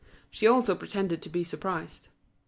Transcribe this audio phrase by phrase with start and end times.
[0.31, 2.07] She also pretended to be surprised.